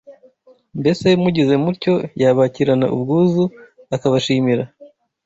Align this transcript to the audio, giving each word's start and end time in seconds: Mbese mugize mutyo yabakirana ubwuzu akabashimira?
Mbese 0.79 1.07
mugize 1.21 1.53
mutyo 1.63 1.93
yabakirana 2.21 2.85
ubwuzu 2.95 3.43
akabashimira? 3.95 4.63